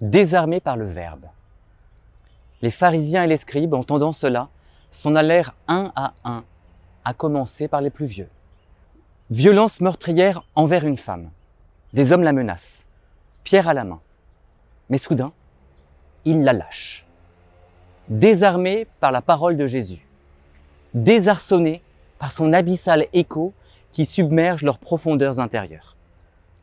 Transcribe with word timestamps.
désarmés 0.00 0.60
par 0.60 0.76
le 0.76 0.84
Verbe. 0.84 1.26
Les 2.62 2.70
pharisiens 2.70 3.24
et 3.24 3.26
les 3.26 3.36
scribes, 3.36 3.74
entendant 3.74 4.12
cela, 4.12 4.48
s'en 4.90 5.14
allèrent 5.14 5.54
un 5.68 5.92
à 5.96 6.14
un, 6.24 6.44
à 7.04 7.14
commencer 7.14 7.68
par 7.68 7.80
les 7.80 7.90
plus 7.90 8.06
vieux. 8.06 8.28
Violence 9.30 9.80
meurtrière 9.80 10.46
envers 10.54 10.84
une 10.84 10.96
femme. 10.96 11.30
Des 11.92 12.12
hommes 12.12 12.22
la 12.22 12.32
menacent, 12.32 12.84
pierre 13.42 13.68
à 13.68 13.74
la 13.74 13.84
main. 13.84 14.00
Mais 14.90 14.98
soudain, 14.98 15.32
ils 16.24 16.42
la 16.42 16.52
lâchent. 16.52 17.06
Désarmés 18.08 18.86
par 19.00 19.12
la 19.12 19.22
parole 19.22 19.56
de 19.56 19.66
Jésus, 19.66 20.06
désarçonnés 20.92 21.82
par 22.18 22.32
son 22.32 22.52
abyssal 22.52 23.06
écho 23.12 23.52
qui 23.90 24.06
submerge 24.06 24.62
leurs 24.62 24.78
profondeurs 24.78 25.40
intérieures. 25.40 25.96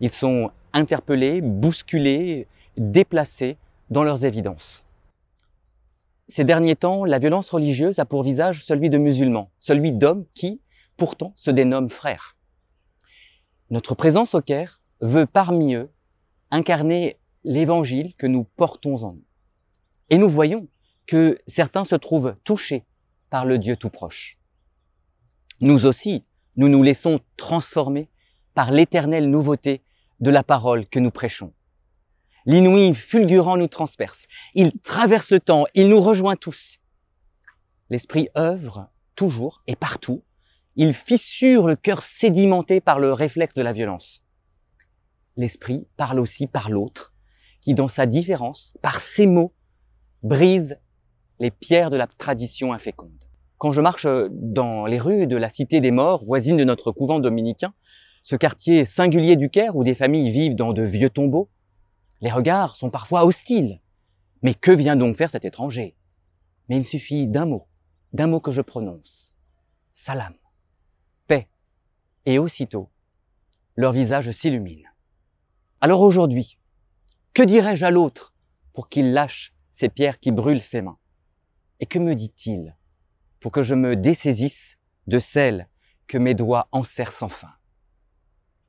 Ils 0.00 0.10
sont 0.10 0.50
interpellés, 0.72 1.40
bousculés, 1.40 2.46
déplacés 2.78 3.58
dans 3.90 4.04
leurs 4.04 4.24
évidences. 4.24 4.84
Ces 6.28 6.44
derniers 6.44 6.76
temps, 6.76 7.04
la 7.04 7.18
violence 7.18 7.50
religieuse 7.50 7.98
a 7.98 8.04
pour 8.04 8.22
visage 8.22 8.64
celui 8.64 8.90
de 8.90 8.98
musulmans, 8.98 9.50
celui 9.60 9.92
d'hommes 9.92 10.26
qui, 10.34 10.60
pourtant, 10.96 11.32
se 11.36 11.50
dénomment 11.50 11.88
frères. 11.88 12.36
Notre 13.70 13.94
présence 13.94 14.34
au 14.34 14.42
Caire 14.42 14.82
veut 15.00 15.26
parmi 15.26 15.74
eux 15.74 15.90
incarner 16.50 17.18
l'évangile 17.44 18.14
que 18.16 18.26
nous 18.26 18.44
portons 18.44 19.04
en 19.04 19.12
nous. 19.14 19.24
Et 20.10 20.18
nous 20.18 20.28
voyons 20.28 20.68
que 21.06 21.36
certains 21.46 21.84
se 21.84 21.94
trouvent 21.94 22.36
touchés 22.44 22.84
par 23.30 23.44
le 23.44 23.58
Dieu 23.58 23.76
tout 23.76 23.90
proche. 23.90 24.38
Nous 25.60 25.86
aussi, 25.86 26.24
nous 26.56 26.68
nous 26.68 26.82
laissons 26.82 27.20
transformer 27.36 28.08
par 28.54 28.70
l'éternelle 28.70 29.28
nouveauté 29.28 29.82
de 30.20 30.30
la 30.30 30.42
parole 30.42 30.86
que 30.86 30.98
nous 30.98 31.10
prêchons. 31.10 31.52
L'inouï 32.48 32.94
fulgurant 32.94 33.58
nous 33.58 33.68
transperce. 33.68 34.24
Il 34.54 34.72
traverse 34.80 35.32
le 35.32 35.38
temps, 35.38 35.66
il 35.74 35.90
nous 35.90 36.00
rejoint 36.00 36.34
tous. 36.34 36.78
L'esprit 37.90 38.30
œuvre 38.38 38.88
toujours 39.14 39.62
et 39.66 39.76
partout. 39.76 40.22
Il 40.74 40.94
fissure 40.94 41.66
le 41.66 41.76
cœur 41.76 42.00
sédimenté 42.00 42.80
par 42.80 43.00
le 43.00 43.12
réflexe 43.12 43.52
de 43.52 43.60
la 43.60 43.74
violence. 43.74 44.24
L'esprit 45.36 45.88
parle 45.98 46.18
aussi 46.18 46.46
par 46.46 46.70
l'autre, 46.70 47.12
qui 47.60 47.74
dans 47.74 47.86
sa 47.86 48.06
différence, 48.06 48.72
par 48.80 49.00
ses 49.00 49.26
mots, 49.26 49.52
brise 50.22 50.80
les 51.40 51.50
pierres 51.50 51.90
de 51.90 51.98
la 51.98 52.06
tradition 52.06 52.72
inféconde. 52.72 53.24
Quand 53.58 53.72
je 53.72 53.82
marche 53.82 54.06
dans 54.30 54.86
les 54.86 54.98
rues 54.98 55.26
de 55.26 55.36
la 55.36 55.50
Cité 55.50 55.82
des 55.82 55.90
Morts, 55.90 56.24
voisine 56.24 56.56
de 56.56 56.64
notre 56.64 56.92
couvent 56.92 57.20
dominicain, 57.20 57.74
ce 58.22 58.36
quartier 58.36 58.86
singulier 58.86 59.36
du 59.36 59.50
Caire 59.50 59.76
où 59.76 59.84
des 59.84 59.94
familles 59.94 60.30
vivent 60.30 60.54
dans 60.54 60.72
de 60.72 60.82
vieux 60.82 61.10
tombeaux, 61.10 61.50
les 62.20 62.30
regards 62.30 62.76
sont 62.76 62.90
parfois 62.90 63.24
hostiles. 63.24 63.80
Mais 64.42 64.54
que 64.54 64.70
vient 64.70 64.96
donc 64.96 65.16
faire 65.16 65.30
cet 65.30 65.44
étranger? 65.44 65.96
Mais 66.68 66.76
il 66.76 66.84
suffit 66.84 67.26
d'un 67.26 67.46
mot, 67.46 67.66
d'un 68.12 68.26
mot 68.26 68.40
que 68.40 68.52
je 68.52 68.60
prononce. 68.60 69.34
Salam. 69.92 70.34
Paix. 71.26 71.48
Et 72.24 72.38
aussitôt, 72.38 72.90
leur 73.76 73.92
visage 73.92 74.30
s'illumine. 74.30 74.84
Alors 75.80 76.02
aujourd'hui, 76.02 76.58
que 77.34 77.42
dirais-je 77.42 77.84
à 77.84 77.90
l'autre 77.90 78.34
pour 78.72 78.88
qu'il 78.88 79.12
lâche 79.12 79.54
ces 79.70 79.88
pierres 79.88 80.18
qui 80.18 80.30
brûlent 80.30 80.62
ses 80.62 80.82
mains? 80.82 80.98
Et 81.80 81.86
que 81.86 81.98
me 81.98 82.14
dit-il 82.14 82.76
pour 83.40 83.52
que 83.52 83.62
je 83.62 83.74
me 83.74 83.94
dessaisisse 83.94 84.78
de 85.06 85.20
celles 85.20 85.68
que 86.08 86.18
mes 86.18 86.34
doigts 86.34 86.68
enserrent 86.72 87.12
sans 87.12 87.28
fin? 87.28 87.57